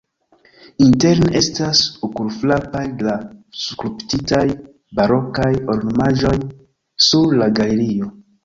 Interne 0.85 1.27
estas 1.41 1.81
okulfrapaj 2.07 2.81
la 3.09 3.13
skulptitaj 3.65 4.41
barokaj 5.01 5.53
ornamaĵoj 5.77 6.37
sur 7.11 7.41
la 7.43 7.53
galerio. 7.63 8.15